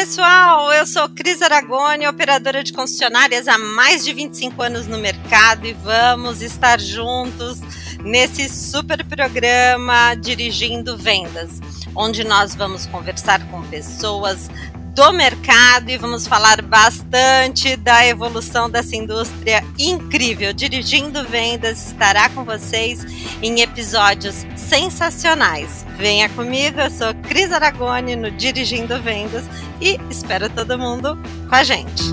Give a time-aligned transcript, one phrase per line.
[0.00, 5.66] pessoal, eu sou Cris Aragoni, operadora de concessionárias há mais de 25 anos no mercado
[5.66, 7.60] e vamos estar juntos
[8.02, 11.60] nesse super programa Dirigindo Vendas,
[11.94, 14.48] onde nós vamos conversar com pessoas
[14.94, 20.54] do mercado e vamos falar bastante da evolução dessa indústria incrível.
[20.54, 23.04] Dirigindo Vendas estará com vocês
[23.42, 25.84] em episódios sensacionais.
[25.96, 29.44] Venha comigo, eu sou Cris Aragoni no Dirigindo Vendas
[29.80, 31.18] e espero todo mundo
[31.48, 32.04] com a gente.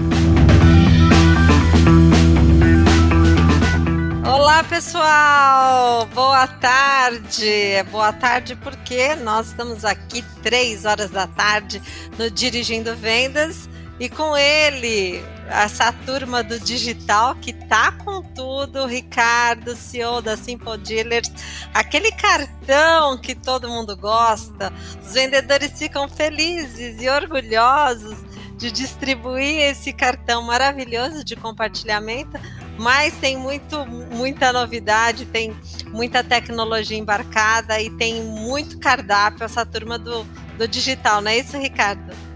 [4.25, 7.83] Olá pessoal, boa tarde.
[7.91, 11.79] Boa tarde porque nós estamos aqui três horas da tarde
[12.17, 13.69] no Dirigindo Vendas
[13.99, 20.77] e com ele essa turma do digital que tá com tudo, Ricardo, CEO da Simple
[20.77, 21.31] Dealers,
[21.73, 24.73] aquele cartão que todo mundo gosta.
[25.03, 28.17] Os vendedores ficam felizes e orgulhosos
[28.57, 32.39] de distribuir esse cartão maravilhoso de compartilhamento
[32.77, 35.55] mas tem muito, muita novidade, tem
[35.87, 40.23] muita tecnologia embarcada e tem muito cardápio essa turma do,
[40.57, 42.26] do digital, não é isso, Ricardo?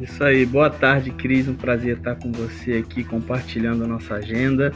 [0.00, 1.46] Isso aí, boa tarde, Cris.
[1.46, 4.72] Um prazer estar com você aqui compartilhando a nossa agenda,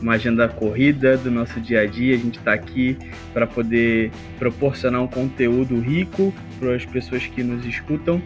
[0.00, 2.14] uma agenda corrida do nosso dia a dia.
[2.14, 2.96] A gente está aqui
[3.32, 8.22] para poder proporcionar um conteúdo rico para as pessoas que nos escutam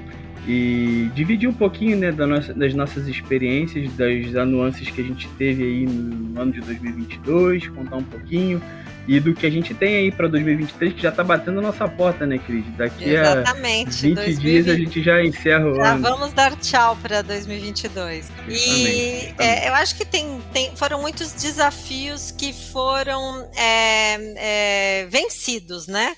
[0.46, 5.86] e dividir um pouquinho né, das nossas experiências, das nuances que a gente teve aí
[5.86, 8.60] no ano de 2022, contar um pouquinho
[9.06, 11.88] e do que a gente tem aí para 2023, que já está batendo a nossa
[11.88, 12.64] porta, né, Cris?
[12.76, 13.88] Daqui Exatamente.
[13.88, 16.02] a 20 2020, dias a gente já encerra o já ano.
[16.02, 18.30] Já vamos dar tchau para 2022.
[18.48, 25.88] E é, eu acho que tem, tem, foram muitos desafios que foram é, é, vencidos,
[25.88, 26.14] né?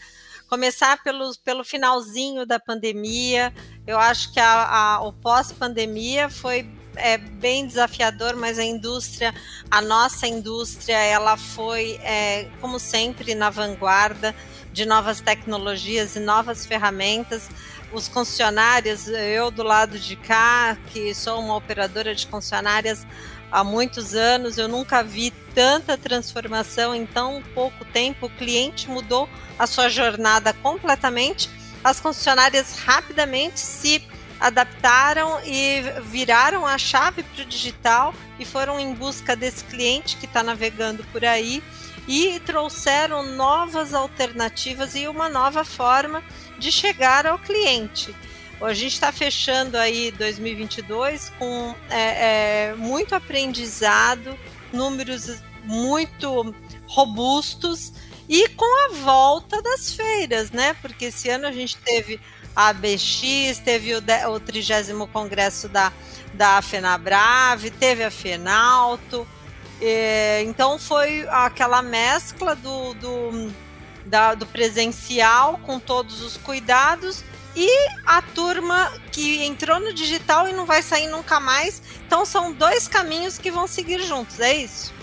[0.48, 3.52] Começar pelo, pelo finalzinho da pandemia,
[3.86, 9.34] eu acho que a, a, o pós-pandemia foi é, bem desafiador, mas a indústria,
[9.70, 14.34] a nossa indústria, ela foi, é, como sempre, na vanguarda
[14.72, 17.48] de novas tecnologias e novas ferramentas.
[17.92, 23.06] Os concessionários, eu do lado de cá, que sou uma operadora de concessionárias
[23.52, 28.26] há muitos anos, eu nunca vi tanta transformação em tão pouco tempo.
[28.26, 31.48] O cliente mudou a sua jornada completamente,
[31.84, 34.02] as concessionárias rapidamente se
[34.40, 40.24] adaptaram e viraram a chave para o digital e foram em busca desse cliente que
[40.24, 41.62] está navegando por aí
[42.08, 46.22] e trouxeram novas alternativas e uma nova forma
[46.58, 48.14] de chegar ao cliente.
[48.60, 54.38] A gente está fechando aí 2022 com é, é, muito aprendizado,
[54.72, 56.54] números muito
[56.86, 57.92] robustos
[58.28, 60.74] e com a volta das feiras, né?
[60.80, 62.20] Porque esse ano a gente teve
[62.54, 64.02] a ABX, teve o,
[64.32, 65.92] o 30 congresso da,
[66.32, 69.26] da FenaBrave, teve a Fenalto.
[69.80, 73.52] É, então foi aquela mescla do, do,
[74.06, 77.24] da, do presencial com todos os cuidados
[77.56, 77.68] e
[78.06, 81.82] a turma que entrou no digital e não vai sair nunca mais.
[82.06, 84.93] Então são dois caminhos que vão seguir juntos, é isso?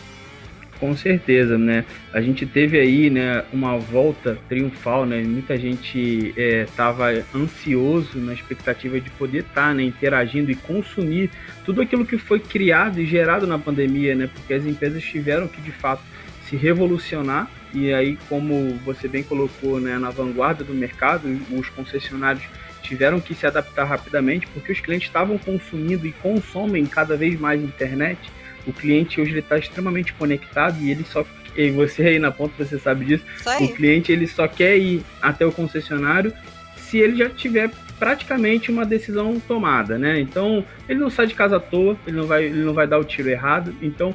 [0.81, 1.85] Com certeza, né?
[2.11, 5.21] A gente teve aí, né, uma volta triunfal, né?
[5.21, 11.29] Muita gente estava é, ansioso na expectativa de poder estar, tá, né, interagindo e consumir
[11.63, 14.27] tudo aquilo que foi criado e gerado na pandemia, né?
[14.33, 16.01] Porque as empresas tiveram que de fato
[16.49, 22.43] se revolucionar e aí, como você bem colocou, né, na vanguarda do mercado, os concessionários
[22.81, 27.61] tiveram que se adaptar rapidamente porque os clientes estavam consumindo e consomem cada vez mais
[27.61, 28.19] internet
[28.65, 32.53] o cliente hoje ele está extremamente conectado e ele só e você aí na ponta
[32.57, 33.25] você sabe disso.
[33.65, 36.33] O cliente ele só quer ir até o concessionário
[36.77, 40.19] se ele já tiver praticamente uma decisão tomada, né?
[40.19, 42.99] Então ele não sai de casa à toa, ele não vai, ele não vai dar
[42.99, 43.75] o tiro errado.
[43.81, 44.13] Então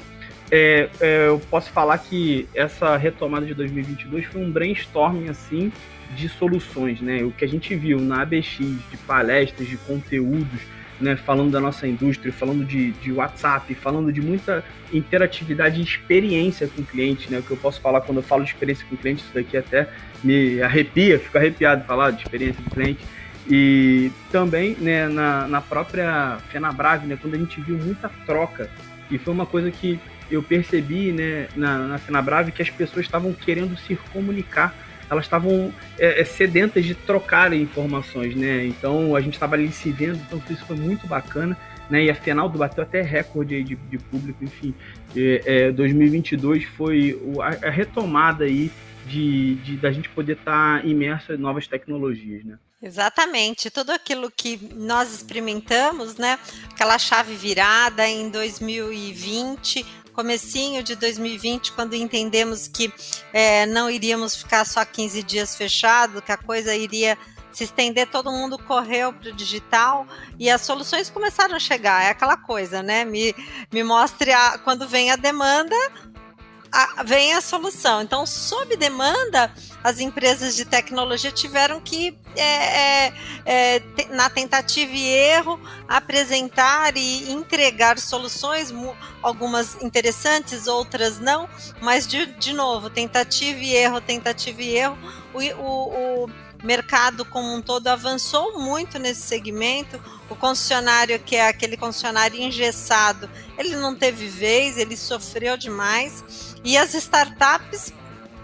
[0.51, 5.73] é, é, eu posso falar que essa retomada de 2022 foi um brainstorming assim
[6.15, 7.23] de soluções, né?
[7.23, 10.61] O que a gente viu na ABX de palestras, de conteúdos
[11.01, 16.69] né, falando da nossa indústria, falando de, de WhatsApp, falando de muita interatividade e experiência
[16.69, 17.39] com o cliente, né?
[17.39, 19.57] O que eu posso falar quando eu falo de experiência com o cliente, isso daqui
[19.57, 19.89] até
[20.23, 23.05] me arrepia, fico arrepiado de falar de experiência com o cliente.
[23.49, 28.71] E também né, na, na própria Fenabrave, né, quando a gente viu muita troca,
[29.11, 30.01] e foi uma coisa que
[30.31, 34.75] eu percebi né, na, na Fenabrave que as pessoas estavam querendo se comunicar
[35.11, 38.67] elas estavam é, é, sedentas de trocar informações, né?
[38.67, 41.57] Então a gente estava ali se vendo, então isso foi muito bacana,
[41.89, 42.05] né?
[42.05, 44.75] E afinal bateu até recorde de, de público, enfim.
[45.15, 48.71] É, 2022 foi a, a retomada aí
[49.07, 52.59] de, de da gente poder estar tá imerso em novas tecnologias, né?
[52.83, 56.39] Exatamente, tudo aquilo que nós experimentamos, né?
[56.71, 59.85] Aquela chave virada em 2020,
[60.17, 62.91] comecinho de 2020, quando entendemos que
[63.35, 67.19] é, não iríamos ficar só 15 dias fechado, que a coisa iria
[67.53, 70.07] se estender, todo mundo correu para o digital
[70.39, 72.03] e as soluções começaram a chegar.
[72.03, 73.05] É aquela coisa, né?
[73.05, 73.35] Me,
[73.73, 75.77] me mostre a, quando vem a demanda,
[76.77, 78.03] a, vem a solução.
[78.03, 79.51] Então, sob demanda,
[79.83, 83.13] as empresas de tecnologia tiveram que, é, é,
[83.47, 85.59] é, na tentativa e erro,
[85.89, 88.75] apresentar e entregar soluções,
[89.23, 91.49] algumas interessantes, outras não,
[91.81, 94.99] mas, de, de novo, tentativa e erro, tentativa e erro.
[95.33, 96.31] o, o, o
[96.63, 100.01] mercado como um todo avançou muito nesse segmento.
[100.29, 106.56] O concessionário, que é aquele concessionário engessado, ele não teve vez, ele sofreu demais.
[106.67, 107.95] E as startups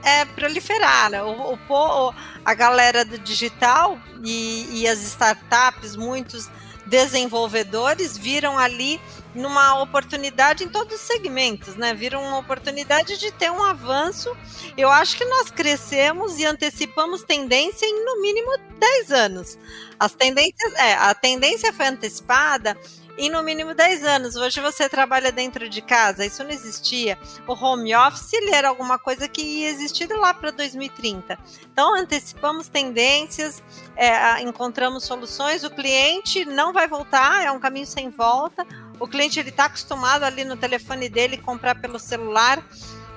[0.04, 1.58] é, proliferaram.
[1.58, 2.14] O, o,
[2.44, 6.48] a galera do digital e, e as startups, muitos
[6.86, 9.00] desenvolvedores viram ali
[9.34, 11.94] numa oportunidade em todos os segmentos, né?
[11.94, 14.30] Viram uma oportunidade de ter um avanço.
[14.76, 19.58] Eu acho que nós crescemos e antecipamos tendência em no mínimo 10 anos.
[19.98, 22.76] As tendências, é, a tendência foi antecipada
[23.18, 24.36] em no mínimo 10 anos.
[24.36, 27.18] Hoje você trabalha dentro de casa, isso não existia.
[27.46, 31.38] O home office ele era alguma coisa que ia existir lá para 2030.
[31.72, 33.62] Então antecipamos tendências,
[33.96, 35.64] é, encontramos soluções.
[35.64, 38.66] O cliente não vai voltar, é um caminho sem volta.
[38.98, 42.64] O cliente ele está acostumado ali no telefone dele comprar pelo celular.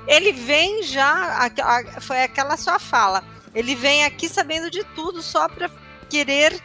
[0.08, 1.50] Ele vem já,
[2.02, 3.24] foi aquela sua fala.
[3.54, 5.70] Ele vem aqui sabendo de tudo só para
[6.10, 6.62] querer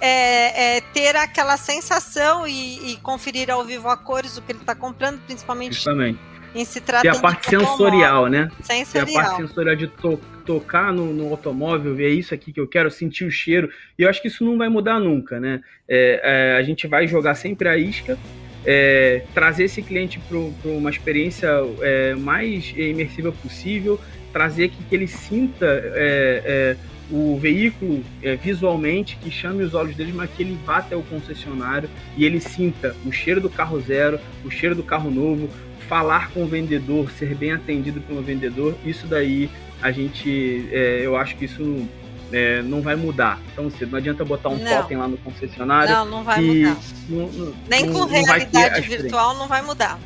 [0.00, 4.60] é, é, ter aquela sensação e, e, conferir ao vivo a cores do que ele
[4.60, 6.18] está comprando, principalmente Justamente.
[6.54, 8.50] em se tratando Tem a parte sensorial, né?
[8.62, 9.06] Sensorial.
[9.06, 12.66] Tem a parte sensorial de to tocar no, no, automóvel, ver isso aqui que eu
[12.66, 13.70] quero, sentir o cheiro.
[13.96, 15.60] E eu acho que isso não vai mudar nunca, né?
[15.86, 18.18] É, é a gente vai jogar sempre a isca,
[18.64, 21.48] é, trazer esse cliente para uma experiência
[21.82, 24.00] é, mais imersiva possível,
[24.32, 29.96] trazer que, que ele sinta é, é o veículo é, visualmente que chame os olhos
[29.96, 33.80] dele, mas que ele vá até o concessionário e ele sinta o cheiro do carro
[33.80, 35.48] zero, o cheiro do carro novo,
[35.88, 39.50] falar com o vendedor, ser bem atendido pelo vendedor, isso daí
[39.82, 41.88] a gente, é, eu acho que isso
[42.32, 43.92] é, não vai mudar tão cedo.
[43.92, 44.76] Não adianta botar um não.
[44.76, 45.92] totem lá no concessionário.
[45.92, 46.76] Não, não vai mudar.
[47.08, 49.98] Não, não, nem com realidade virtual não vai mudar.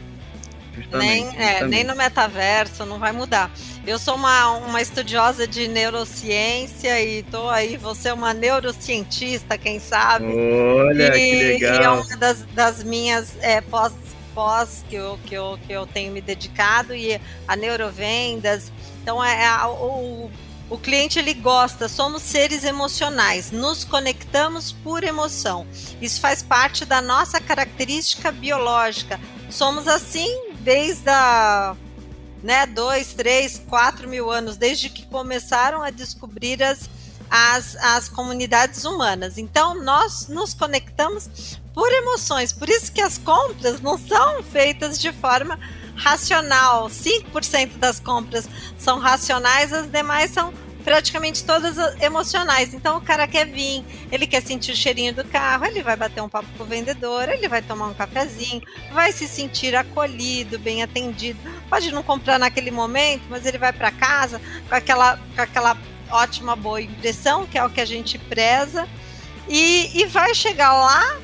[0.92, 3.50] Nem, é, nem no metaverso não vai mudar.
[3.86, 9.78] Eu sou uma, uma estudiosa de neurociência e tô aí, você é uma neurocientista, quem
[9.78, 10.26] sabe?
[10.26, 11.80] Olha, e, que legal.
[11.80, 13.92] E é uma das, das minhas é, pós,
[14.34, 18.72] pós que, eu, que, eu, que eu tenho me dedicado e a neurovendas.
[19.02, 20.30] Então, é, é o,
[20.70, 25.66] o cliente ele gosta, somos seres emocionais, nos conectamos por emoção.
[26.00, 29.20] Isso faz parte da nossa característica biológica.
[29.50, 31.76] Somos assim desde a
[32.42, 36.90] né, dois, três, quatro mil anos, desde que começaram a descobrir as,
[37.30, 39.38] as, as comunidades humanas.
[39.38, 45.12] Então, nós nos conectamos por emoções, por isso que as compras não são feitas de
[45.12, 45.58] forma
[45.96, 46.88] racional.
[46.88, 50.52] 5% das compras são racionais, as demais são
[50.84, 52.74] praticamente todas emocionais.
[52.74, 56.22] Então o cara quer vir, ele quer sentir o cheirinho do carro, ele vai bater
[56.22, 58.62] um papo com o vendedor, ele vai tomar um cafezinho,
[58.92, 61.38] vai se sentir acolhido, bem atendido.
[61.70, 65.76] Pode não comprar naquele momento, mas ele vai para casa com aquela, com aquela
[66.10, 68.86] ótima boa impressão, que é o que a gente preza,
[69.48, 71.18] e, e vai chegar lá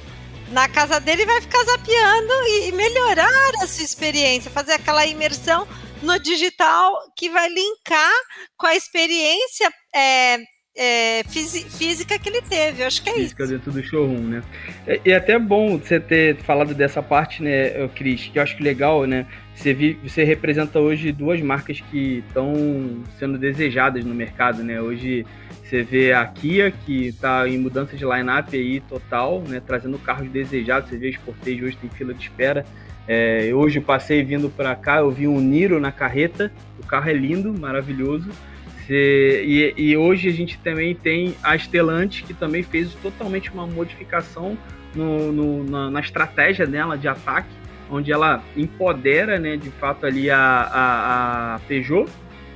[0.49, 5.67] na casa dele e vai ficar zapeando e melhorar a sua experiência, fazer aquela imersão
[6.03, 8.13] no digital que vai linkar
[8.57, 10.39] com a experiência é,
[10.77, 12.83] é, física que ele teve.
[12.83, 13.53] Eu acho que é física isso.
[13.53, 14.43] dentro do showroom, né?
[14.87, 18.57] E, e é até bom você ter falado dessa parte, né, Cris, que eu acho
[18.57, 19.27] que legal, né?
[19.55, 24.81] Você, vi, você representa hoje duas marcas que estão sendo desejadas no mercado, né?
[24.81, 25.27] Hoje
[25.63, 29.61] você vê a Kia, que está em mudança de line-up aí total, né?
[29.65, 30.89] Trazendo carros desejados.
[30.89, 32.65] Você vê a Sportage hoje tem fila de espera.
[33.09, 37.13] É, hoje passei vindo para cá, eu vi um Niro na carreta, o carro é
[37.13, 38.31] lindo, maravilhoso.
[38.89, 44.59] e, e, hoje a gente também tem a Stellantis, que também fez totalmente uma modificação
[44.95, 47.49] no, no, na, na, estratégia dela de ataque,
[47.91, 52.09] onde ela empodera né, de fato ali a, a, a Peugeot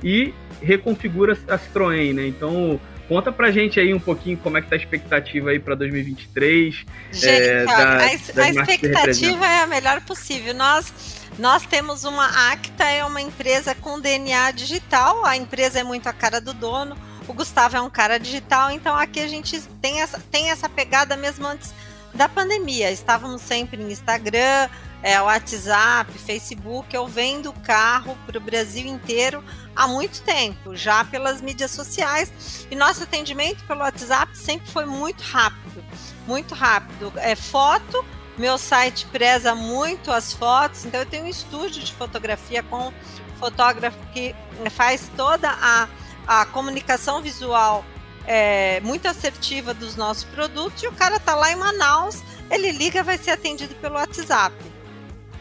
[0.03, 2.13] e reconfigura a Citroën.
[2.13, 2.27] Né?
[2.27, 5.75] Então Conta pra gente aí um pouquinho como é que tá a expectativa aí para
[5.75, 6.85] 2023.
[7.11, 10.53] Gente, é, da, a, a expectativa é a melhor possível.
[10.53, 10.91] Nós
[11.37, 15.25] nós temos uma Acta, é uma empresa com DNA digital.
[15.25, 16.95] A empresa é muito a cara do dono.
[17.27, 21.17] O Gustavo é um cara digital, então aqui a gente tem essa, tem essa pegada
[21.17, 21.73] mesmo antes
[22.13, 22.91] da pandemia.
[22.91, 24.69] Estávamos sempre em Instagram,
[25.05, 26.93] é, WhatsApp, Facebook.
[26.95, 29.43] Eu vendo carro para o Brasil inteiro
[29.75, 32.65] há muito tempo, já pelas mídias sociais.
[32.71, 35.85] E nosso atendimento pelo WhatsApp sempre foi muito rápido,
[36.25, 37.13] muito rápido.
[37.17, 38.03] É foto.
[38.35, 42.91] Meu site preza muito as fotos, então eu tenho um estúdio de fotografia com
[43.39, 44.35] fotógrafo que
[44.71, 45.87] faz toda a,
[46.27, 47.85] a comunicação visual
[48.27, 52.21] é, muito assertiva dos nossos produtos e o cara tá lá em Manaus,
[52.51, 54.53] ele liga, vai ser atendido pelo WhatsApp.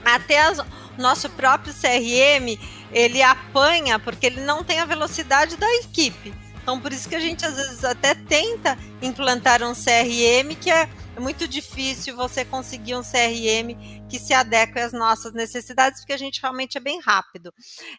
[0.04, 0.60] Até as,
[0.98, 2.58] nosso próprio CRM,
[2.92, 6.34] ele apanha porque ele não tem a velocidade da equipe.
[6.62, 10.88] Então, por isso que a gente às vezes até tenta implantar um CRM que é
[11.18, 13.76] muito difícil você conseguir um CRM
[14.08, 17.52] que se adeque às nossas necessidades, porque a gente realmente é bem rápido.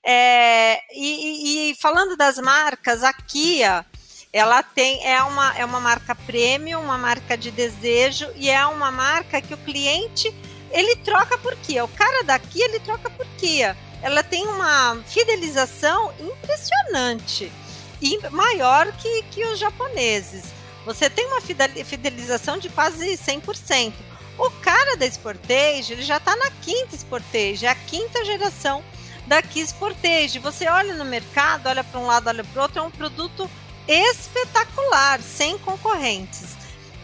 [0.04, 3.86] É, e, e, falando das marcas, a Kia,
[4.34, 8.92] ela tem é uma, é uma marca premium, uma marca de desejo e é uma
[8.92, 10.34] marca que o cliente
[10.76, 11.86] ele troca por Kia.
[11.86, 13.76] O cara daqui ele troca por Kia.
[14.02, 17.52] Ela tem uma fidelização impressionante
[18.02, 20.44] e maior que, que os japoneses.
[20.86, 23.94] Você tem uma fidelização de quase 100%.
[24.38, 28.84] O cara da Sportage, ele já está na quinta Sportage, é a quinta geração
[29.26, 30.40] da Kia Sportage.
[30.40, 33.50] Você olha no mercado, olha para um lado, olha para o outro, é um produto
[33.88, 36.55] espetacular, sem concorrentes.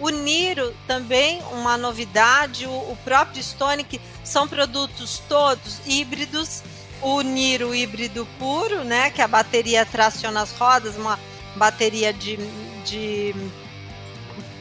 [0.01, 6.63] O Niro também, uma novidade, o, o próprio Stonic, são produtos todos híbridos.
[7.03, 11.20] O Niro híbrido puro, né, que a bateria traciona as rodas, uma
[11.55, 12.38] bateria de,
[12.84, 13.36] de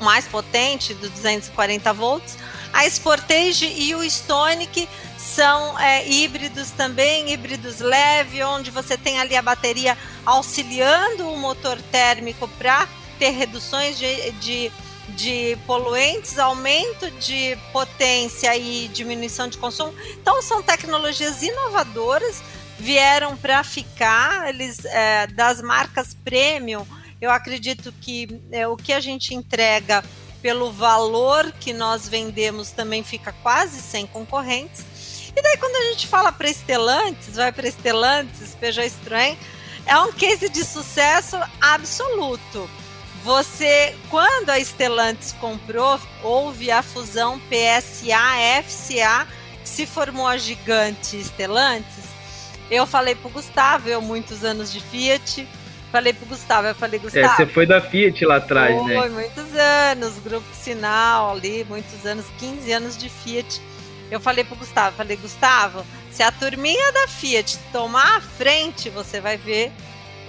[0.00, 2.37] mais potente, de 240 volts.
[2.73, 9.37] A Sportage e o Stonic são é, híbridos também, híbridos leve, onde você tem ali
[9.37, 12.87] a bateria auxiliando o motor térmico para
[13.18, 14.73] ter reduções de, de,
[15.11, 19.95] de, poluentes, aumento de potência e diminuição de consumo.
[20.12, 22.43] Então são tecnologias inovadoras,
[22.79, 26.87] vieram para ficar, eles é, das marcas premium.
[27.21, 30.02] Eu acredito que é, o que a gente entrega
[30.40, 34.85] pelo valor que nós vendemos também fica quase sem concorrentes.
[35.37, 39.37] E daí, quando a gente fala para Estelantes, vai para Estelantes, Peugeot Citroën,
[39.87, 42.69] é um case de sucesso absoluto.
[43.22, 49.26] Você, quando a Estelantes comprou, houve a fusão PSA-FCA,
[49.62, 52.04] se formou a gigante Estelantes.
[52.70, 55.46] Eu falei para o Gustavo, eu muitos anos de Fiat,
[55.92, 57.26] falei pro Gustavo, eu falei, Gustavo.
[57.26, 59.00] É, você foi da Fiat lá atrás, foi, né?
[59.00, 63.60] Foi, muitos anos, Grupo Sinal ali, muitos anos, 15 anos de Fiat
[64.10, 69.20] eu falei pro Gustavo, falei, Gustavo, se a turminha da Fiat tomar a frente, você
[69.20, 69.72] vai ver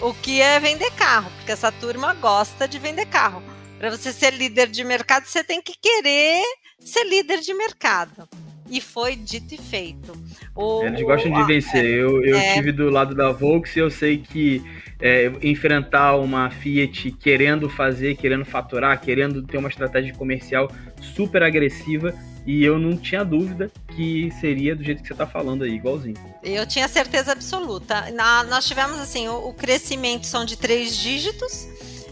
[0.01, 3.41] o que é vender carro, porque essa turma gosta de vender carro.
[3.77, 6.43] Para você ser líder de mercado, você tem que querer
[6.79, 8.27] ser líder de mercado.
[8.69, 10.13] E foi dito e feito.
[10.55, 11.83] O, Eles gostam de vencer.
[11.83, 12.53] É, eu eu é...
[12.53, 14.63] tive do lado da Volks e eu sei que
[14.99, 22.13] é, enfrentar uma Fiat querendo fazer, querendo faturar, querendo ter uma estratégia comercial super agressiva,
[22.45, 26.15] e eu não tinha dúvida que seria do jeito que você está falando aí, igualzinho.
[26.43, 28.11] Eu tinha certeza absoluta.
[28.11, 31.67] Na, nós tivemos assim, o, o crescimento são de três dígitos,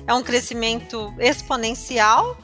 [0.05, 2.37] é um crescimento exponencial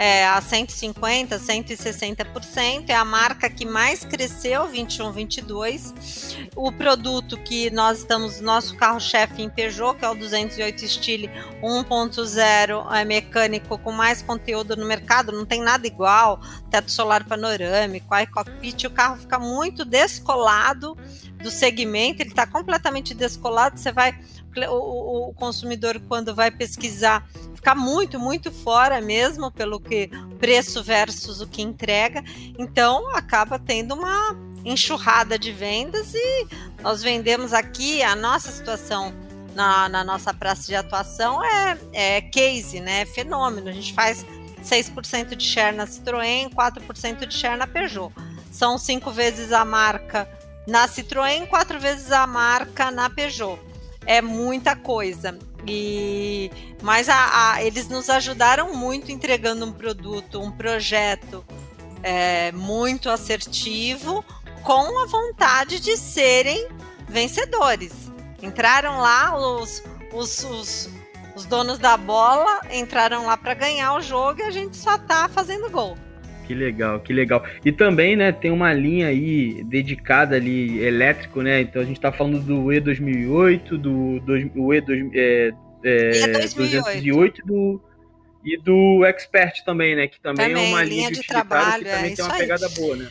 [0.00, 2.88] é, a 150%, 160%.
[2.88, 6.38] É a marca que mais cresceu, 21, 22.
[6.56, 11.30] O produto que nós estamos, nosso carro-chefe em Peugeot, que é o 208 Style
[11.62, 16.40] 1.0 é mecânico com mais conteúdo no mercado, não tem nada igual,
[16.70, 20.96] teto solar panorâmico, iCockpit, o carro fica muito descolado
[21.42, 24.18] do segmento, ele está completamente descolado, você vai
[24.68, 31.40] o, o, consumidor quando vai pesquisar ficar muito, muito fora mesmo pelo que preço versus
[31.40, 32.24] o que entrega.
[32.58, 36.46] Então acaba tendo uma enxurrada de vendas e
[36.82, 39.14] nós vendemos aqui a nossa situação
[39.54, 43.02] na, na nossa praça de atuação é, é case, né?
[43.02, 43.68] É fenômeno.
[43.68, 44.24] A gente faz
[44.62, 48.12] 6% de share na Citroën, 4% de share na Peugeot.
[48.50, 50.28] São cinco vezes a marca
[50.70, 53.58] na Citroën, quatro vezes a marca na Peugeot.
[54.06, 55.36] É muita coisa.
[55.66, 56.50] E
[56.80, 61.44] mas a, a, eles nos ajudaram muito entregando um produto, um projeto
[62.02, 64.24] é, muito assertivo,
[64.62, 66.68] com a vontade de serem
[67.08, 67.92] vencedores.
[68.40, 69.82] Entraram lá os,
[70.14, 70.88] os, os,
[71.36, 75.28] Os donos da bola entraram lá para ganhar o jogo e a gente só tá
[75.28, 75.96] fazendo gol.
[76.50, 77.44] Que legal, que legal.
[77.64, 81.60] E também, né, tem uma linha aí dedicada ali elétrico, né?
[81.60, 85.52] Então a gente tá falando do E2008, do, do E2, é,
[85.84, 87.80] é, 208 do,
[88.44, 90.08] e do Expert também, né?
[90.08, 92.34] Que também, é também é uma linha, linha de trabalho, que também é tem uma
[92.34, 92.74] pegada aí.
[92.74, 93.08] boa, né?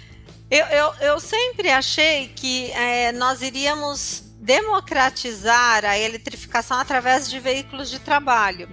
[0.52, 7.90] Eu, eu, eu sempre achei que é, nós iríamos democratizar a eletrificação através de veículos
[7.90, 8.68] de trabalho.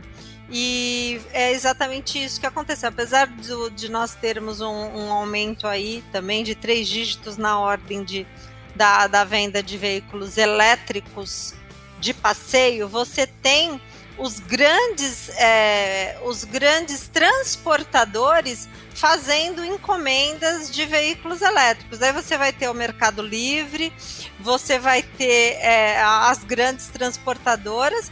[0.50, 2.88] E é exatamente isso que aconteceu.
[2.88, 8.04] Apesar do, de nós termos um, um, aumento aí também de três dígitos na ordem
[8.04, 8.26] de,
[8.74, 11.54] da, da venda de veículos elétricos
[11.98, 13.80] de passeio, você tem
[14.18, 21.98] os grandes, é, os grandes transportadores fazendo encomendas de veículos elétricos.
[21.98, 23.92] Daí você vai ter o Mercado Livre,
[24.40, 28.10] você vai ter é, as grandes transportadoras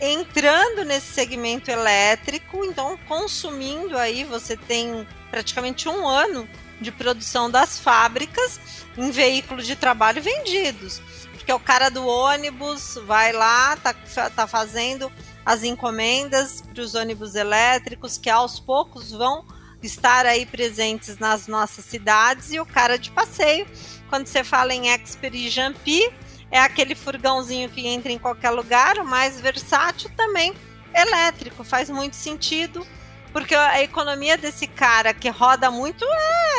[0.00, 6.48] entrando nesse segmento elétrico, então consumindo aí, você tem praticamente um ano
[6.80, 8.58] de produção das fábricas
[8.96, 11.00] em veículos de trabalho vendidos.
[11.32, 13.94] Porque o cara do ônibus vai lá, tá,
[14.30, 15.12] tá fazendo
[15.44, 19.44] as encomendas para os ônibus elétricos, que aos poucos vão
[19.82, 23.66] estar aí presentes nas nossas cidades, e o cara de passeio,
[24.08, 26.10] quando você fala em Expert e Jampi,
[26.50, 30.52] é aquele furgãozinho que entra em qualquer lugar, o mais versátil também
[30.94, 32.84] elétrico, faz muito sentido,
[33.32, 36.04] porque a economia desse cara que roda muito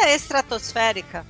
[0.03, 1.25] é estratosférica.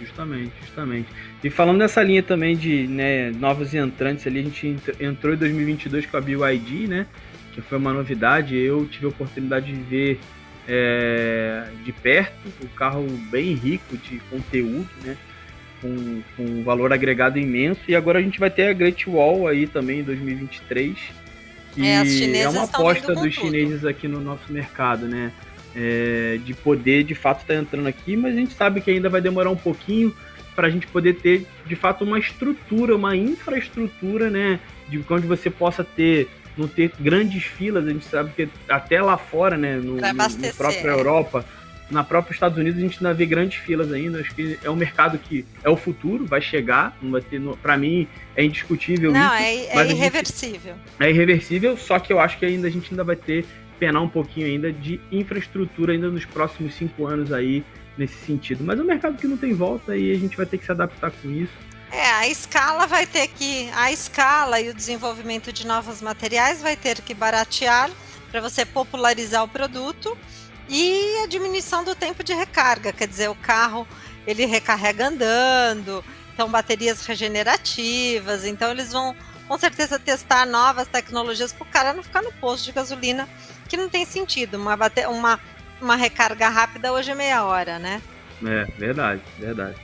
[0.00, 1.08] Justamente, justamente.
[1.42, 6.06] E falando nessa linha também de né, novos entrantes ali, a gente entrou em 2022
[6.06, 7.06] com a BYD, né?
[7.52, 8.56] Que foi uma novidade.
[8.56, 10.20] Eu tive a oportunidade de ver
[10.66, 15.16] é, de perto o carro bem rico de conteúdo, né?
[15.80, 17.80] Com, com um valor agregado imenso.
[17.88, 20.96] E agora a gente vai ter a Great Wall aí também em 2023,
[21.72, 25.32] que é, é uma aposta dos chineses aqui no nosso mercado, né?
[25.76, 29.08] É, de poder de fato estar tá entrando aqui, mas a gente sabe que ainda
[29.08, 30.14] vai demorar um pouquinho
[30.54, 34.60] para a gente poder ter de fato uma estrutura, uma infraestrutura, né?
[34.88, 39.16] De onde você possa ter não ter grandes filas, a gente sabe que até lá
[39.16, 41.44] fora, né, no, no, no própria Europa,
[41.90, 44.20] na própria Estados Unidos a gente ainda vê grandes filas ainda.
[44.20, 46.96] Acho que é um mercado que é o futuro, vai chegar.
[47.00, 49.70] Não vai ter, para mim é indiscutível não, isso.
[49.70, 50.74] É, é irreversível.
[50.98, 53.44] É irreversível, só que eu acho que ainda a gente ainda vai ter
[53.78, 57.64] penar um pouquinho ainda de infraestrutura ainda nos próximos cinco anos aí
[57.98, 58.64] nesse sentido.
[58.64, 60.72] Mas é um mercado que não tem volta e a gente vai ter que se
[60.72, 61.52] adaptar com isso.
[61.90, 63.70] É, a escala vai ter que.
[63.74, 67.90] A escala e o desenvolvimento de novos materiais vai ter que baratear
[68.30, 70.16] para você popularizar o produto
[70.68, 73.86] e a diminuição do tempo de recarga, quer dizer, o carro
[74.26, 79.14] ele recarrega andando, então baterias regenerativas, então eles vão
[79.46, 83.28] com certeza testar novas tecnologias para o cara não ficar no posto de gasolina,
[83.68, 84.56] que não tem sentido.
[84.56, 84.76] Uma,
[85.08, 85.40] uma,
[85.80, 88.00] uma recarga rápida hoje é meia hora, né?
[88.44, 89.76] É, verdade, verdade.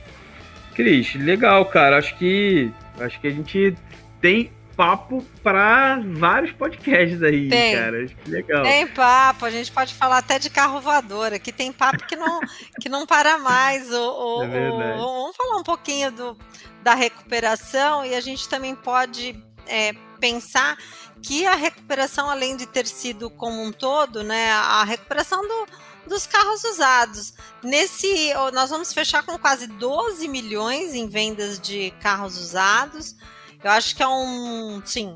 [0.73, 1.97] Cris, legal, cara.
[1.97, 3.75] Acho que acho que a gente
[4.19, 7.75] tem papo para vários podcasts aí, tem.
[7.75, 8.03] cara.
[8.03, 8.63] Acho que legal.
[8.63, 11.31] Tem papo, a gente pode falar até de carro voador.
[11.31, 12.39] Aqui tem papo que não,
[12.81, 13.91] que não para mais.
[13.91, 16.37] O, é vamos falar um pouquinho do,
[16.81, 20.75] da recuperação e a gente também pode é, pensar
[21.21, 25.67] que a recuperação, além de ter sido como um todo, né, a recuperação do,
[26.07, 27.35] dos carros usados.
[27.61, 33.15] Nesse, nós vamos fechar com quase 12 milhões em vendas de carros usados.
[33.63, 35.15] Eu acho que é um, sim,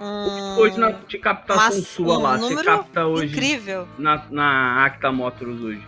[0.00, 3.88] um, hoje na, de captação mas, sua um lá, você capta hoje incrível.
[3.96, 5.82] Na, na Acta Motors hoje.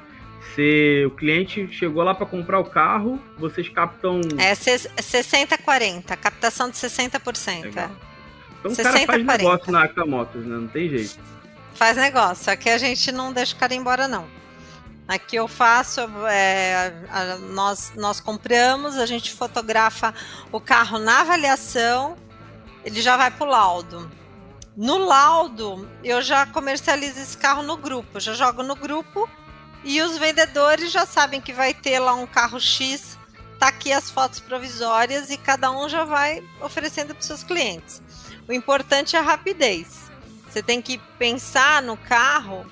[0.55, 4.21] Se o cliente chegou lá para comprar o carro, vocês captam.
[4.39, 7.65] É 60-40, captação de 60%.
[7.65, 7.91] Legal.
[8.61, 9.37] Então 60, o cara faz 40.
[9.39, 10.57] negócio na Acta Motors, né?
[10.57, 11.19] Não tem jeito.
[11.75, 12.51] Faz negócio.
[12.51, 14.25] Aqui a gente não deixa o cara ir embora, não.
[15.09, 20.13] Aqui eu faço, é, a, nós, nós compramos, a gente fotografa
[20.51, 22.17] o carro na avaliação,
[22.85, 24.11] ele já vai para o laudo.
[24.77, 29.29] No laudo, eu já comercializo esse carro no grupo, já jogo no grupo
[29.85, 33.17] e os vendedores já sabem que vai ter lá um carro X,
[33.61, 38.03] tá aqui as fotos provisórias e cada um já vai oferecendo para seus clientes.
[38.49, 40.11] O importante é a rapidez.
[40.51, 42.67] Você tem que pensar no carro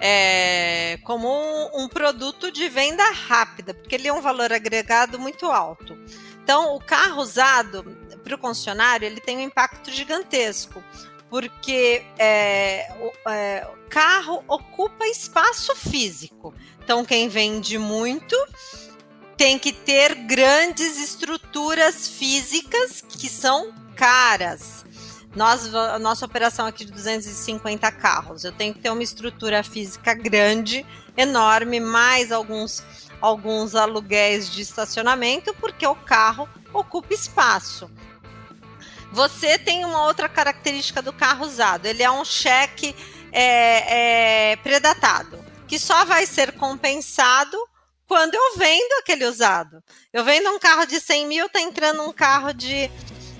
[0.00, 5.46] é, como um, um, produto de venda rápida, porque ele é um valor agregado muito
[5.46, 5.98] alto.
[6.42, 7.84] Então, o carro usado
[8.24, 10.82] para o concessionário ele tem um impacto gigantesco,
[11.28, 16.54] porque é, o, é, carro ocupa espaço físico.
[16.82, 18.36] Então, quem vende muito
[19.36, 24.84] tem que ter grandes estruturas físicas que são caras.
[25.36, 30.14] Nós, a nossa operação aqui de 250 carros, eu tenho que ter uma estrutura física
[30.14, 30.86] grande,
[31.16, 32.82] enorme, mais alguns,
[33.20, 37.90] alguns aluguéis de estacionamento, porque o carro ocupa espaço.
[39.12, 42.94] Você tem uma outra característica do carro usado, ele é um cheque
[43.30, 47.56] é, é, predatado, que só vai ser compensado
[48.06, 49.82] quando eu vendo aquele usado.
[50.12, 52.90] Eu vendo um carro de 100 mil, tá entrando um carro de,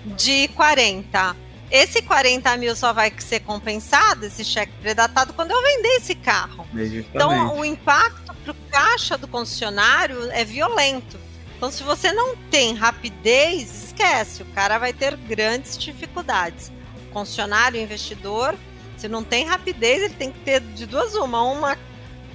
[0.04, 1.47] de 40.
[1.70, 6.66] Esse 40 mil só vai ser compensado, esse cheque predatado, quando eu vender esse carro.
[6.72, 7.08] Justamente.
[7.14, 11.18] Então, o impacto para o caixa do concessionário é violento.
[11.56, 16.72] Então, se você não tem rapidez, esquece, o cara vai ter grandes dificuldades.
[17.08, 18.54] O concessionário, o investidor,
[18.96, 21.78] se não tem rapidez, ele tem que ter de duas uma, uma,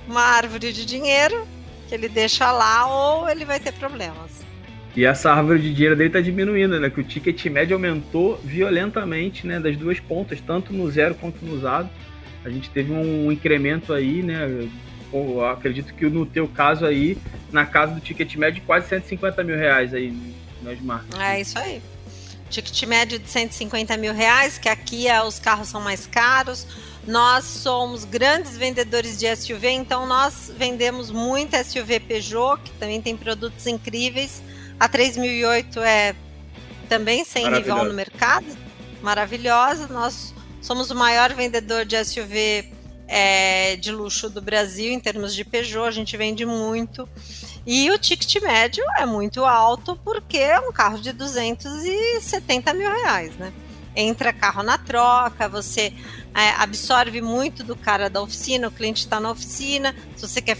[0.07, 1.47] uma árvore de dinheiro
[1.87, 4.31] que ele deixa lá ou ele vai ter problemas.
[4.95, 6.89] E essa árvore de dinheiro dele está diminuindo, né?
[6.89, 9.59] Que o ticket médio aumentou violentamente, né?
[9.59, 11.89] Das duas pontas, tanto no zero quanto no usado.
[12.45, 14.69] A gente teve um incremento aí, né?
[15.11, 17.17] Eu acredito que no teu caso aí,
[17.51, 20.15] na casa do ticket médio, quase 150 mil reais aí
[20.61, 21.19] nas marcas.
[21.19, 21.81] É isso aí.
[22.49, 26.67] Ticket médio de 150 mil reais, que aqui é, os carros são mais caros.
[27.07, 33.17] Nós somos grandes vendedores de SUV, então nós vendemos muito SUV Peugeot, que também tem
[33.17, 34.41] produtos incríveis.
[34.83, 36.13] A 3008 é
[36.89, 38.45] também sem rival no mercado,
[39.01, 39.87] maravilhosa.
[39.87, 42.69] Nós somos o maior vendedor de SUV
[43.07, 47.07] é, de luxo do Brasil em termos de Peugeot, a gente vende muito.
[47.65, 53.37] E o ticket médio é muito alto porque é um carro de 270 mil reais,
[53.37, 53.53] né?
[53.95, 55.93] Entra carro na troca, você
[56.35, 59.95] é, absorve muito do cara da oficina, o cliente está na oficina.
[60.17, 60.57] Se você quer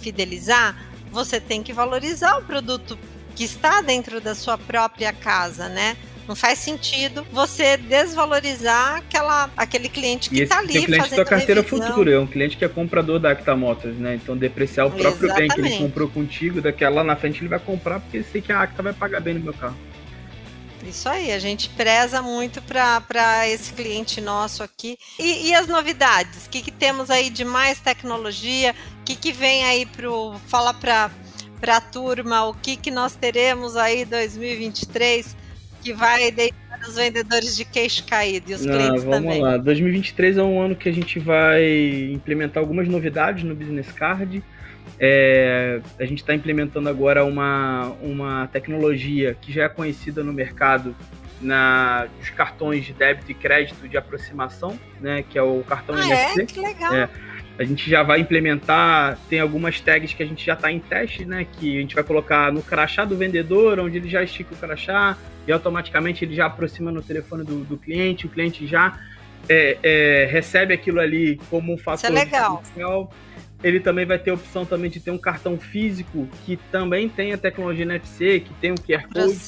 [0.00, 2.98] fidelizar, você tem que valorizar o produto
[3.34, 5.96] que está dentro da sua própria casa, né?
[6.26, 10.78] Não faz sentido você desvalorizar aquela, aquele cliente que está ali.
[10.78, 11.88] O cliente da carteira revisão.
[11.88, 14.14] futura, é um cliente que é comprador da Acta Motors, né?
[14.14, 15.54] Então depreciar o próprio Exatamente.
[15.56, 18.40] bem que ele comprou contigo, daquela lá na frente ele vai comprar porque ele sei
[18.40, 19.76] que a Acta vai pagar bem no meu carro.
[20.86, 24.98] Isso aí, a gente preza muito para esse cliente nosso aqui.
[25.18, 26.46] E, e as novidades?
[26.46, 28.74] O que, que, temos aí de mais tecnologia?
[29.00, 30.04] O que, que vem aí para
[30.46, 31.10] Fala para
[31.68, 35.36] a turma o que, que nós teremos aí 2023
[35.82, 39.40] que vai deixar os vendedores de queixo caído e os Não, clientes vamos também.
[39.40, 43.92] Vamos lá, 2023 é um ano que a gente vai implementar algumas novidades no Business
[43.92, 44.42] Card.
[44.98, 50.94] É, a gente está implementando agora uma, uma tecnologia que já é conhecida no mercado
[51.40, 56.04] na, nos cartões de débito e crédito de aproximação, né, que é o cartão ah,
[56.06, 56.42] NFC.
[56.42, 56.46] É?
[56.46, 56.94] Que legal.
[56.94, 57.08] É,
[57.58, 61.24] a gente já vai implementar, tem algumas tags que a gente já está em teste,
[61.24, 64.56] né, que a gente vai colocar no crachá do vendedor, onde ele já estica o
[64.56, 68.98] crachá e automaticamente ele já aproxima no telefone do, do cliente, o cliente já
[69.48, 72.62] é, é, recebe aquilo ali como um fator Isso é legal.
[73.62, 77.32] Ele também vai ter a opção também de ter um cartão físico que também tem
[77.32, 79.40] a tecnologia NFC, que tem um QR Code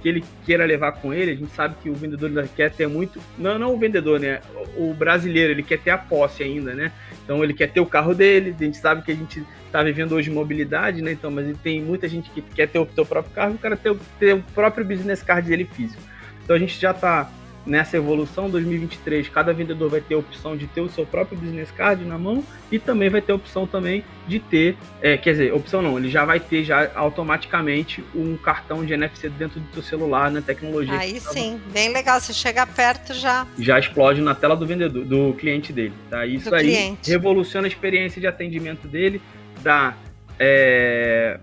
[0.00, 1.32] que ele queira levar com ele.
[1.32, 3.20] A gente sabe que o vendedor quer ter muito.
[3.36, 4.40] Não, não o vendedor, né?
[4.78, 6.90] O brasileiro, ele quer ter a posse ainda, né?
[7.24, 8.54] Então ele quer ter o carro dele.
[8.58, 11.12] A gente sabe que a gente está vivendo hoje mobilidade, né?
[11.12, 13.96] Então, mas tem muita gente que quer ter o seu próprio carro, o cara ter,
[14.18, 16.02] ter o próprio business card dele físico.
[16.44, 17.30] Então a gente já está
[17.66, 21.70] nessa evolução 2023, cada vendedor vai ter a opção de ter o seu próprio business
[21.70, 25.52] card na mão e também vai ter a opção também de ter, é, quer dizer,
[25.52, 29.82] opção não, ele já vai ter já automaticamente um cartão de NFC dentro do seu
[29.82, 30.98] celular, na né, tecnologia.
[30.98, 33.46] Aí sim, bem legal, você chega perto já.
[33.58, 36.26] Já explode na tela do vendedor, do cliente dele, tá?
[36.26, 37.10] Isso do aí cliente.
[37.10, 39.20] revoluciona a experiência de atendimento dele,
[39.62, 39.94] dá
[40.38, 41.38] é,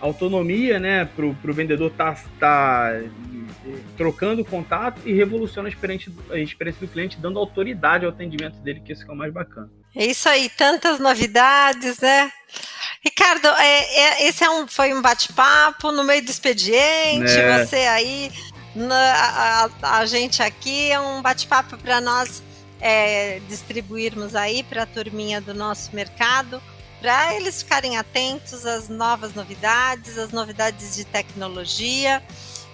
[0.00, 3.00] autonomia, né, para o vendedor estar tá, tá
[3.96, 8.80] trocando contato e revoluciona a experiência, a experiência do cliente, dando autoridade ao atendimento dele,
[8.80, 9.70] que isso que é o mais bacana.
[9.94, 12.30] É isso aí, tantas novidades, né?
[13.04, 17.64] Ricardo, é, é, esse é um, foi um bate-papo no meio do expediente, é.
[17.64, 18.32] você aí,
[18.74, 22.42] na, a, a, gente aqui, é um bate-papo para nós
[22.80, 26.62] é, distribuirmos aí para a turminha do nosso mercado
[27.02, 32.22] para eles ficarem atentos às novas novidades, às novidades de tecnologia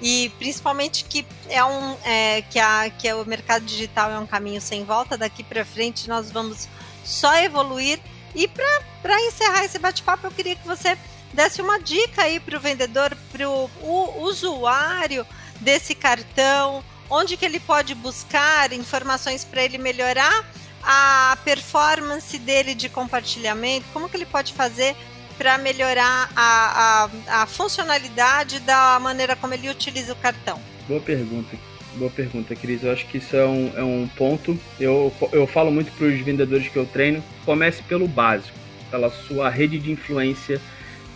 [0.01, 4.61] e principalmente que é um é, que, a, que o mercado digital é um caminho
[4.61, 6.69] sem volta daqui para frente nós vamos
[7.05, 7.99] só evoluir.
[8.35, 10.97] E para encerrar esse bate-papo eu queria que você
[11.33, 15.27] desse uma dica aí para o vendedor para o usuário
[15.61, 20.45] desse cartão onde que ele pode buscar informações para ele melhorar
[20.83, 24.97] a performance dele de compartilhamento, como que ele pode fazer
[25.39, 30.61] para melhorar a, a, a, funcionalidade da maneira como ele utiliza o cartão?
[30.89, 31.57] Boa pergunta.
[31.95, 32.83] boa pergunta, Cris.
[32.83, 34.59] Eu acho que isso é um, é um ponto.
[34.81, 38.59] Eu, eu falo muito para os vendedores que eu treino: comece pelo básico,
[38.91, 40.61] pela sua rede de influência,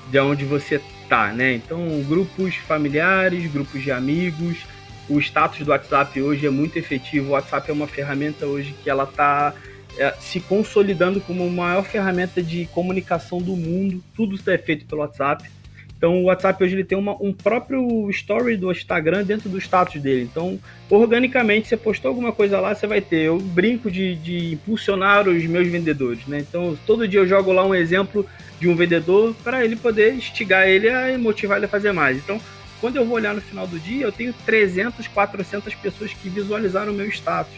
[0.09, 1.55] de onde você tá, né?
[1.55, 4.59] Então, grupos familiares, grupos de amigos.
[5.09, 7.31] O status do WhatsApp hoje é muito efetivo.
[7.31, 9.53] O WhatsApp é uma ferramenta hoje que ela está
[10.21, 14.03] se consolidando como a maior ferramenta de comunicação do mundo.
[14.15, 15.51] Tudo é feito pelo WhatsApp.
[16.03, 20.03] Então o WhatsApp hoje ele tem uma, um próprio story do Instagram dentro do status
[20.03, 20.23] dele.
[20.23, 20.59] Então,
[20.91, 23.27] organicamente, você postou alguma coisa lá, você vai ter.
[23.27, 26.41] Eu brinco de, de impulsionar os meus vendedores, né?
[26.41, 28.27] Então, todo dia eu jogo lá um exemplo
[28.59, 32.17] de um vendedor para ele poder instigar ele a motivar ele a fazer mais.
[32.17, 32.41] Então,
[32.81, 36.93] quando eu vou olhar no final do dia, eu tenho 300, 400 pessoas que visualizaram
[36.93, 37.55] o meu status.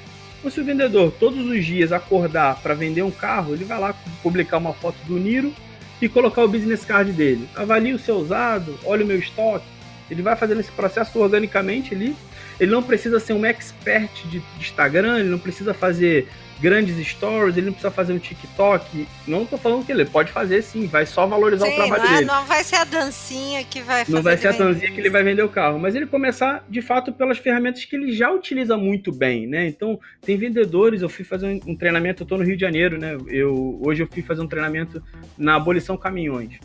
[0.51, 4.59] Se o vendedor todos os dias acordar para vender um carro, ele vai lá publicar
[4.59, 5.53] uma foto do Niro
[6.01, 7.49] e colocar o business card dele.
[7.57, 9.65] Avalie o seu usado, olhe o meu estoque.
[10.11, 12.15] Ele vai fazendo esse processo organicamente ali.
[12.61, 16.29] Ele não precisa ser um expert de Instagram, ele não precisa fazer
[16.61, 19.07] grandes stories, ele não precisa fazer um TikTok.
[19.27, 22.11] Não estou falando que ele pode fazer sim, vai só valorizar sim, o trabalho não
[22.11, 22.27] é, dele.
[22.27, 24.13] Não vai ser a dancinha que vai fazer.
[24.13, 26.83] Não vai ser a dancinha que ele vai vender o carro, mas ele começar de
[26.83, 29.67] fato pelas ferramentas que ele já utiliza muito bem, né?
[29.67, 33.17] Então, tem vendedores, eu fui fazer um treinamento, eu tô no Rio de Janeiro, né?
[33.29, 35.03] Eu, hoje eu fui fazer um treinamento
[35.37, 36.59] na abolição caminhões.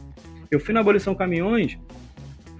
[0.51, 1.77] Eu fui na abolição caminhões,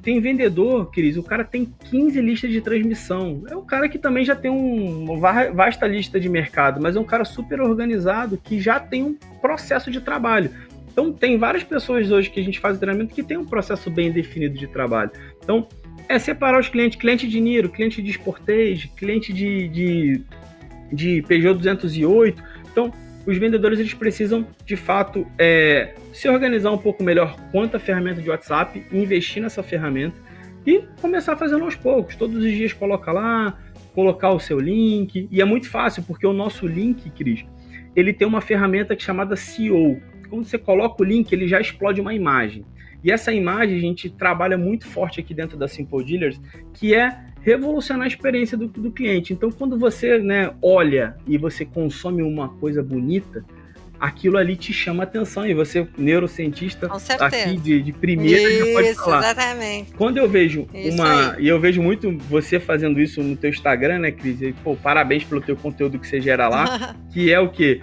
[0.09, 3.43] tem vendedor, Cris, o cara tem 15 listas de transmissão.
[3.47, 6.99] É um cara que também já tem um, uma vasta lista de mercado, mas é
[6.99, 10.49] um cara super organizado que já tem um processo de trabalho.
[10.91, 14.11] Então, tem várias pessoas hoje que a gente faz treinamento que tem um processo bem
[14.11, 15.11] definido de trabalho.
[15.43, 15.67] Então,
[16.07, 20.21] é separar os clientes, cliente de Niro, cliente de Sportage, cliente de, de,
[20.91, 22.43] de Peugeot 208.
[22.71, 22.91] Então,
[23.29, 28.21] os vendedores eles precisam, de fato, é, se organizar um pouco melhor quanto à ferramenta
[28.21, 30.15] de WhatsApp, investir nessa ferramenta
[30.65, 32.15] e começar fazendo aos poucos.
[32.15, 33.57] Todos os dias coloca lá,
[33.93, 35.27] colocar o seu link.
[35.29, 37.45] E é muito fácil, porque o nosso link, Cris,
[37.95, 40.01] ele tem uma ferramenta é chamada SEO.
[40.29, 42.65] Quando você coloca o link, ele já explode uma imagem.
[43.03, 46.39] E essa imagem a gente trabalha muito forte aqui dentro da Simple Dealers,
[46.73, 49.33] que é revolucionar a experiência do, do cliente.
[49.33, 53.43] Então, quando você né, olha e você consome uma coisa bonita,
[53.99, 58.95] aquilo ali te chama atenção e você, neurocientista, aqui de, de primeira, isso, já pode
[58.95, 59.19] falar.
[59.19, 59.93] Exatamente.
[59.93, 61.35] Quando eu vejo isso uma.
[61.35, 61.43] Aí.
[61.45, 64.41] E eu vejo muito você fazendo isso no teu Instagram, né, Cris?
[64.41, 66.95] E, pô, parabéns pelo teu conteúdo que você gera lá.
[67.11, 67.81] que é o quê?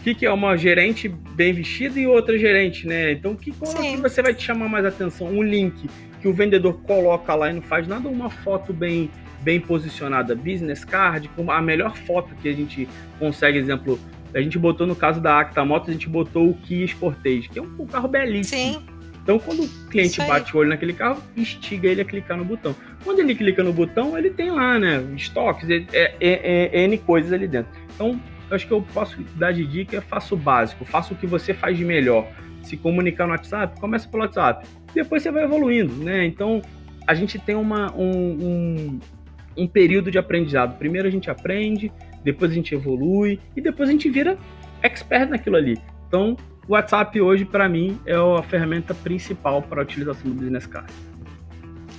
[0.00, 3.12] O que, que é uma gerente bem vestida e outra gerente, né?
[3.12, 5.26] Então, que, qual que você vai te chamar mais atenção?
[5.26, 5.88] Um link
[6.20, 10.84] que o vendedor coloca lá e não faz nada, uma foto bem, bem posicionada, business
[10.84, 13.98] card, com a melhor foto que a gente consegue, exemplo,
[14.34, 17.58] a gente botou no caso da Acta Motos, a gente botou o Kia Sportage, que
[17.58, 18.60] é um, um carro belíssimo.
[18.60, 18.82] Sim.
[19.22, 22.74] Então, quando o cliente bate o olho naquele carro, instiga ele a clicar no botão.
[23.04, 26.96] Quando ele clica no botão, ele tem lá, né, estoques, é, é, é, é N
[26.96, 27.70] coisas ali dentro.
[27.94, 31.26] Então, eu acho que eu posso dar de dica, faça o básico, faça o que
[31.26, 32.26] você faz de melhor.
[32.62, 34.66] Se comunicar no WhatsApp, começa pelo WhatsApp
[34.98, 36.26] depois você vai evoluindo, né?
[36.26, 36.60] Então,
[37.06, 39.00] a gente tem uma, um, um,
[39.56, 40.76] um período de aprendizado.
[40.76, 41.92] Primeiro a gente aprende,
[42.24, 44.36] depois a gente evolui e depois a gente vira
[44.82, 45.80] expert naquilo ali.
[46.08, 50.66] Então, o WhatsApp hoje, para mim, é a ferramenta principal para a utilização do Business
[50.66, 50.92] Card.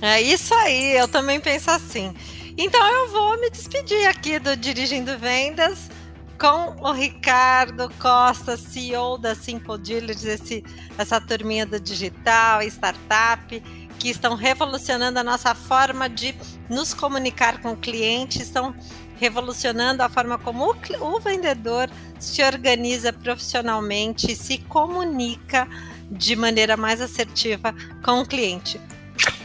[0.02, 2.12] É isso aí, eu também penso assim.
[2.58, 5.90] Então eu vou me despedir aqui do Dirigindo Vendas
[6.40, 10.64] com o Ricardo Costa, CEO da Simple Dealers, esse,
[10.96, 13.62] essa turminha do digital, startup,
[13.98, 16.34] que estão revolucionando a nossa forma de
[16.70, 18.74] nos comunicar com o cliente, estão
[19.18, 25.68] revolucionando a forma como o, o vendedor se organiza profissionalmente, se comunica
[26.10, 28.80] de maneira mais assertiva com o cliente.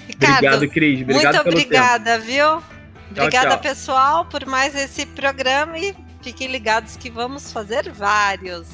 [0.08, 1.02] Ricardo, Obrigado, Cris.
[1.02, 2.26] Obrigado muito obrigada, tempo.
[2.26, 2.64] viu?
[3.12, 3.60] Obrigada, tchau, tchau.
[3.60, 8.68] pessoal, por mais esse programa e Fiquem ligados que vamos fazer vários.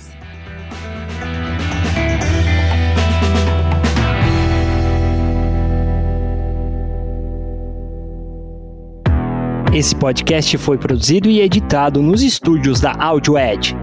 [9.74, 13.76] Esse podcast foi produzido e editado nos estúdios da Audio Edge.